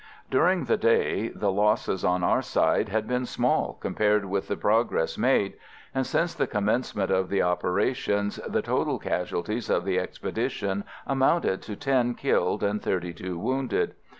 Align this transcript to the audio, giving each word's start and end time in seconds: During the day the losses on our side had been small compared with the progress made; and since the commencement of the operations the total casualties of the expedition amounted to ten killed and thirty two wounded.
During 0.31 0.65
the 0.65 0.77
day 0.77 1.27
the 1.27 1.51
losses 1.51 2.03
on 2.03 2.23
our 2.23 2.41
side 2.41 2.89
had 2.89 3.07
been 3.07 3.27
small 3.27 3.73
compared 3.79 4.25
with 4.25 4.47
the 4.47 4.57
progress 4.57 5.15
made; 5.15 5.53
and 5.93 6.07
since 6.07 6.33
the 6.33 6.47
commencement 6.47 7.11
of 7.11 7.29
the 7.29 7.43
operations 7.43 8.39
the 8.47 8.63
total 8.63 8.97
casualties 8.97 9.69
of 9.69 9.85
the 9.85 9.99
expedition 9.99 10.85
amounted 11.05 11.61
to 11.61 11.75
ten 11.75 12.15
killed 12.15 12.63
and 12.63 12.81
thirty 12.81 13.13
two 13.13 13.37
wounded. 13.37 13.93